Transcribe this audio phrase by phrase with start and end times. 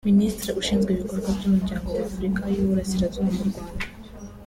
[0.09, 3.85] Minisitiri ushinzwe ibikorwa by’Umuryango wa Afurika y’u Burasirazuba mu Rwanda